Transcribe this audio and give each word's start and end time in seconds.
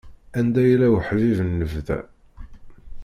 Anda 0.39 0.61
yella 0.69 0.87
uḥbib 0.97 1.37
n 1.43 1.51
lebda. 1.59 1.99